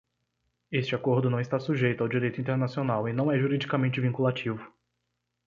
Este 0.71 0.95
acordo 0.95 1.29
não 1.29 1.39
está 1.39 1.59
sujeito 1.59 2.01
ao 2.01 2.09
direito 2.09 2.41
internacional 2.41 3.07
e 3.07 3.13
não 3.13 3.31
é 3.31 3.37
juridicamente 3.37 4.01
vinculativo. 4.01 4.73